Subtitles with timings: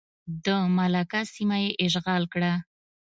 [0.45, 0.47] د
[0.77, 2.53] ملاکا سیمه یې اشغال کړه.